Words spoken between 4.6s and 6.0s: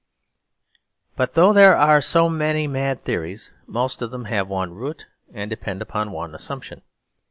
root; and depend